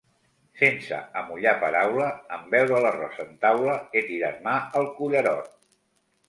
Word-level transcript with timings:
Sense 0.59 1.01
amollar 1.19 1.53
paraula, 1.63 2.07
en 2.37 2.47
veure 2.55 2.79
l'arròs 2.85 3.21
en 3.25 3.37
taula, 3.45 3.77
he 3.99 4.03
tirat 4.09 4.41
mà 4.49 4.57
al 4.81 4.91
cullerot. 4.97 5.55